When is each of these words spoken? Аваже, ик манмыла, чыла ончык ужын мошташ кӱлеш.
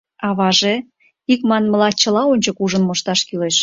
Аваже, 0.27 0.75
ик 1.33 1.41
манмыла, 1.49 1.89
чыла 2.01 2.23
ончык 2.31 2.57
ужын 2.63 2.83
мошташ 2.85 3.19
кӱлеш. 3.27 3.57